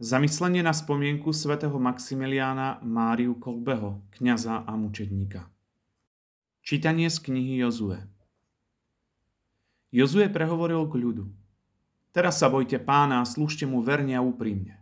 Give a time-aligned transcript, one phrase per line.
[0.00, 5.44] Zamyslenie na spomienku svätého Maximiliána Máriu Kolbeho, kňaza a mučedníka.
[6.64, 8.00] Čítanie z knihy Jozue.
[9.92, 11.28] Jozue prehovoril k ľudu.
[12.16, 14.80] Teraz sa bojte pána a slúžte mu verne a úprimne.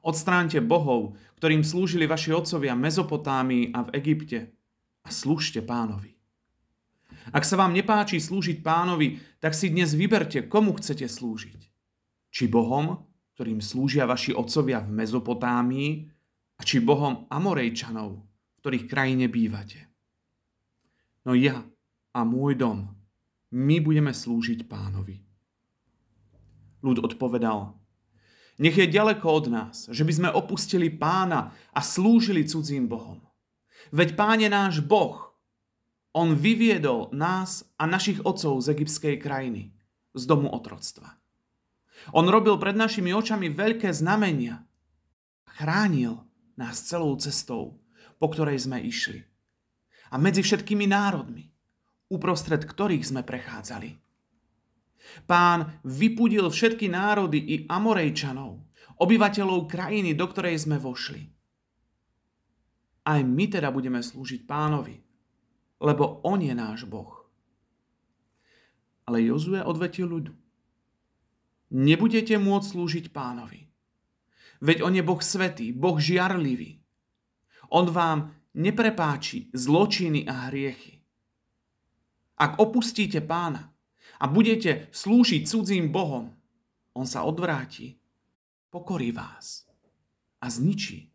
[0.00, 4.56] Odstránte bohov, ktorým slúžili vaši otcovia Mezopotámii a v Egypte
[5.04, 6.16] a slúžte pánovi.
[7.28, 11.60] Ak sa vám nepáči slúžiť pánovi, tak si dnes vyberte, komu chcete slúžiť.
[12.32, 13.09] Či bohom,
[13.40, 16.20] ktorým slúžia vaši otcovia v Mezopotámii,
[16.60, 19.88] a či Bohom Amorejčanov, v ktorých krajine bývate.
[21.24, 21.64] No ja
[22.12, 22.84] a môj dom,
[23.56, 25.24] my budeme slúžiť pánovi.
[26.84, 27.80] Ľud odpovedal,
[28.60, 33.24] nech je ďaleko od nás, že by sme opustili pána a slúžili cudzím bohom.
[33.88, 35.32] Veď pán je náš boh.
[36.12, 39.72] On vyviedol nás a našich otcov z egyptskej krajiny,
[40.12, 41.19] z domu otroctva.
[42.16, 44.64] On robil pred našimi očami veľké znamenia.
[45.60, 46.16] Chránil
[46.56, 47.76] nás celou cestou,
[48.16, 49.20] po ktorej sme išli.
[50.10, 51.46] A medzi všetkými národmi,
[52.10, 53.94] uprostred ktorých sme prechádzali.
[55.24, 58.60] Pán vypudil všetky národy i Amorejčanov,
[59.00, 61.22] obyvateľov krajiny, do ktorej sme vošli.
[63.06, 65.00] Aj my teda budeme slúžiť pánovi,
[65.80, 67.24] lebo on je náš Boh.
[69.08, 70.36] Ale Jozue odvetil ľudu
[71.70, 73.70] nebudete môcť slúžiť pánovi.
[74.60, 76.82] Veď on je Boh svetý, Boh žiarlivý.
[77.72, 81.00] On vám neprepáči zločiny a hriechy.
[82.40, 83.72] Ak opustíte pána
[84.20, 86.34] a budete slúžiť cudzím Bohom,
[86.96, 87.96] on sa odvráti,
[88.68, 89.64] pokorí vás
[90.42, 91.08] a zničí,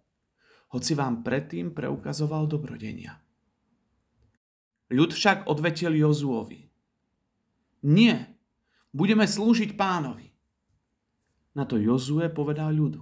[0.74, 3.20] hoci vám predtým preukazoval dobrodenia.
[4.92, 6.62] Ľud však odvetil Jozuovi.
[7.90, 8.38] Nie,
[8.94, 10.35] budeme slúžiť pánovi.
[11.56, 13.00] Na to Jozue povedal ľudu.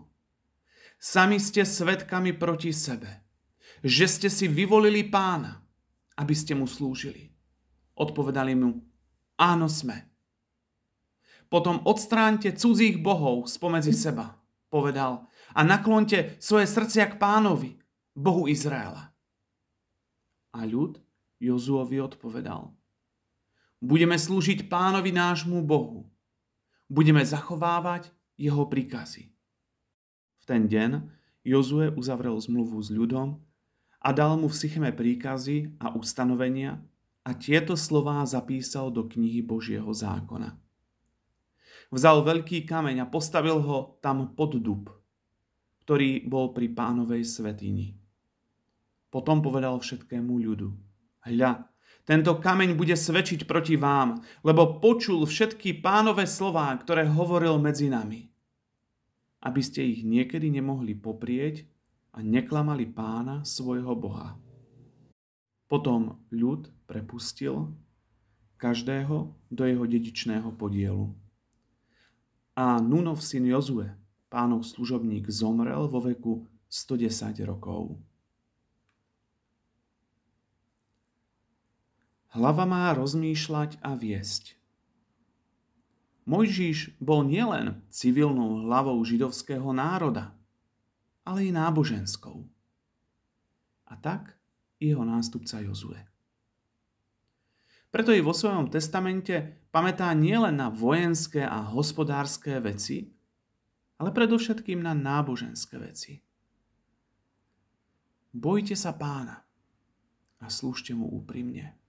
[1.01, 3.25] Sami ste svetkami proti sebe,
[3.81, 5.59] že ste si vyvolili pána,
[6.15, 7.33] aby ste mu slúžili.
[7.97, 8.79] Odpovedali mu,
[9.35, 10.07] áno sme.
[11.49, 14.37] Potom odstráňte cudzích bohov spomedzi seba,
[14.69, 17.77] povedal, a naklonte svoje srdcia k pánovi,
[18.13, 19.13] Bohu Izraela.
[20.53, 21.01] A ľud
[21.41, 22.73] Jozuovi odpovedal,
[23.81, 26.07] budeme slúžiť pánovi nášmu Bohu.
[26.87, 29.29] Budeme zachovávať jeho príkazy.
[30.39, 31.07] V ten deň
[31.43, 33.39] Jozue uzavrel zmluvu s ľudom
[33.99, 36.79] a dal mu v Sycheme príkazy a ustanovenia
[37.23, 40.59] a tieto slová zapísal do knihy Božieho zákona.
[41.93, 44.91] Vzal veľký kameň a postavil ho tam pod dub,
[45.87, 47.95] ktorý bol pri pánovej svetini.
[49.13, 50.73] Potom povedal všetkému ľudu,
[51.27, 51.69] hľa,
[52.03, 58.27] tento kameň bude svedčiť proti vám, lebo počul všetky pánové slová, ktoré hovoril medzi nami.
[59.39, 61.63] Aby ste ich niekedy nemohli poprieť
[62.11, 64.35] a neklamali pána svojho Boha.
[65.71, 67.71] Potom ľud prepustil
[68.59, 71.07] každého do jeho dedičného podielu.
[72.53, 73.89] A Nunov syn Jozue,
[74.29, 76.33] pánov služobník, zomrel vo veku
[76.69, 77.97] 110 rokov.
[82.33, 84.57] Hlava má rozmýšľať a viesť.
[86.25, 90.33] Mojžiš bol nielen civilnou hlavou židovského národa,
[91.21, 92.41] ale i náboženskou.
[93.85, 94.33] A tak
[94.81, 96.01] jeho nástupca Jozue.
[97.93, 103.13] Preto i vo svojom testamente pamätá nielen na vojenské a hospodárske veci,
[104.01, 106.17] ale predovšetkým na náboženské veci.
[108.33, 109.45] Bojte sa pána
[110.41, 111.82] a slúžte mu úprimne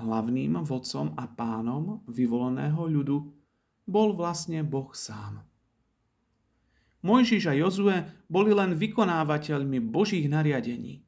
[0.00, 3.18] hlavným vodcom a pánom vyvoleného ľudu
[3.84, 5.44] bol vlastne Boh sám.
[7.00, 7.96] Mojžiš a Jozue
[8.28, 11.00] boli len vykonávateľmi Božích nariadení.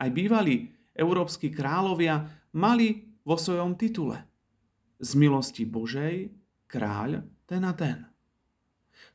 [0.00, 2.24] Aj bývalí európsky kráľovia
[2.56, 4.16] mali vo svojom titule
[4.96, 6.32] z milosti Božej
[6.64, 8.08] kráľ ten a ten.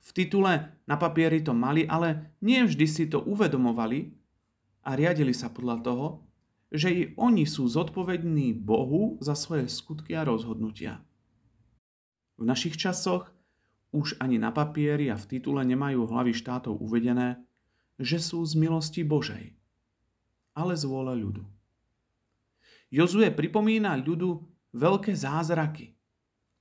[0.01, 4.13] V titule na papieri to mali, ale nie vždy si to uvedomovali
[4.85, 6.05] a riadili sa podľa toho,
[6.71, 11.03] že i oni sú zodpovední Bohu za svoje skutky a rozhodnutia.
[12.39, 13.27] V našich časoch
[13.91, 17.43] už ani na papieri a v titule nemajú hlavy štátov uvedené,
[17.99, 19.51] že sú z milosti Božej,
[20.55, 21.43] ale z vôle ľudu.
[22.87, 25.91] Jozue pripomína ľudu veľké zázraky,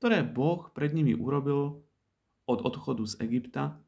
[0.03, 1.87] ktoré Boh pred nimi urobil
[2.51, 3.79] od odchodu z Egypta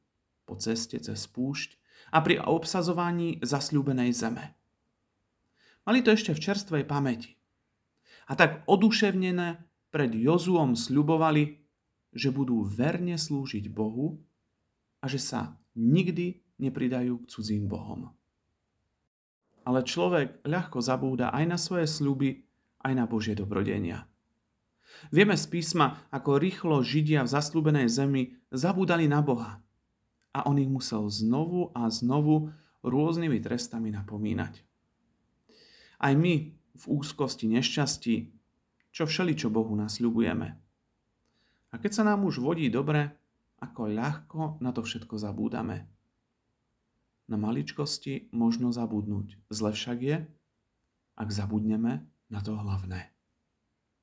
[0.47, 1.79] po ceste cez púšť
[2.15, 4.62] a pri obsazovaní zasľúbenej zeme.
[5.82, 7.34] Mali to ešte v čerstvej pamäti.
[8.31, 11.58] A tak oduševnené pred Jozuom sľubovali,
[12.14, 14.20] že budú verne slúžiť Bohu
[15.02, 18.14] a že sa nikdy nepridajú k cudzím bohom.
[19.67, 22.46] Ale človek ľahko zabúda aj na svoje sľuby,
[22.82, 24.06] aj na Božie dobrodenia.
[25.11, 29.58] Vieme z písma, ako rýchlo Židia v zaslúbenej zemi zabúdali na Boha.
[30.32, 32.52] A on ich musel znovu a znovu
[32.84, 34.62] rôznymi trestami napomínať.
[36.03, 38.17] Aj my v úzkosti, nešťastí,
[38.91, 40.49] čo všeli, čo Bohu nasľubujeme.
[41.73, 43.15] A keď sa nám už vodí dobre,
[43.63, 45.87] ako ľahko na to všetko zabúdame.
[47.31, 49.39] Na maličkosti možno zabudnúť.
[49.49, 50.19] Zle však je,
[51.15, 53.12] ak zabudneme na to hlavné.